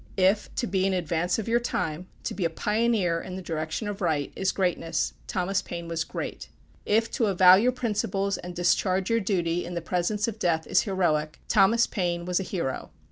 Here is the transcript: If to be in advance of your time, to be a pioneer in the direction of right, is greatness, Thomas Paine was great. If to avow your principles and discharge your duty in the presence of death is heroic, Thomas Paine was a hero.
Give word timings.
If 0.17 0.49
to 0.55 0.65
be 0.65 0.87
in 0.87 0.93
advance 0.95 1.37
of 1.37 1.47
your 1.47 1.59
time, 1.59 2.07
to 2.23 2.33
be 2.33 2.43
a 2.43 2.49
pioneer 2.49 3.21
in 3.21 3.35
the 3.35 3.41
direction 3.43 3.87
of 3.87 4.01
right, 4.01 4.33
is 4.35 4.51
greatness, 4.51 5.13
Thomas 5.27 5.61
Paine 5.61 5.87
was 5.87 6.03
great. 6.03 6.49
If 6.87 7.11
to 7.11 7.27
avow 7.27 7.53
your 7.53 7.71
principles 7.71 8.39
and 8.39 8.55
discharge 8.55 9.11
your 9.11 9.19
duty 9.19 9.63
in 9.63 9.75
the 9.75 9.79
presence 9.79 10.27
of 10.27 10.39
death 10.39 10.65
is 10.65 10.81
heroic, 10.81 11.39
Thomas 11.47 11.85
Paine 11.85 12.25
was 12.25 12.39
a 12.39 12.49
hero. 12.49 12.89